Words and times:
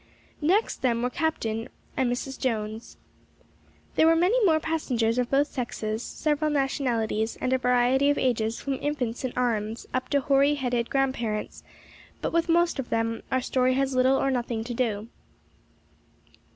Next 0.41 0.81
them 0.81 1.03
were 1.03 1.11
Captain 1.11 1.69
and 1.95 2.11
Mrs. 2.11 2.39
Jones. 2.39 2.97
There 3.93 4.07
were 4.07 4.15
many 4.15 4.43
more 4.47 4.59
passengers 4.59 5.19
of 5.19 5.29
both 5.29 5.45
sexes, 5.45 6.01
several 6.01 6.49
nationalities, 6.49 7.37
and 7.39 7.53
a 7.53 7.59
variety 7.59 8.09
of 8.09 8.17
ages 8.17 8.59
from 8.59 8.79
infants 8.81 9.23
in 9.23 9.31
arms, 9.35 9.85
up 9.93 10.09
to 10.09 10.21
hoary 10.21 10.55
headed 10.55 10.89
grandparents, 10.89 11.63
but 12.19 12.33
with 12.33 12.49
most 12.49 12.79
of 12.79 12.89
them 12.89 13.21
our 13.31 13.41
story 13.41 13.75
has 13.75 13.93
little 13.93 14.17
or 14.17 14.31
nothing 14.31 14.63
to 14.63 14.73
do. 14.73 15.07